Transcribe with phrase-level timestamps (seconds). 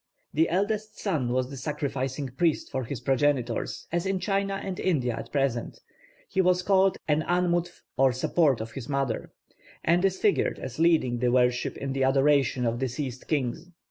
[0.33, 5.13] The eldest son was the sacrificing priest for his progenitors, as in China and India
[5.15, 5.79] at present;
[6.27, 9.31] he was called the an mut f, or 'support of his mother,'
[9.83, 13.69] and is figured as leading the worship in the adoration of deceased kings.